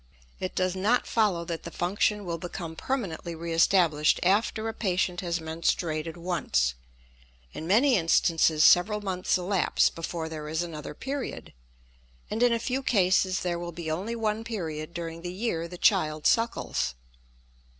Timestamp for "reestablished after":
3.35-4.67